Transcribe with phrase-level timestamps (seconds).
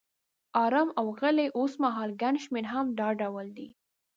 [0.63, 3.69] آرام او غلی، اوسمهال ګڼ شمېر هم دا ډول دي.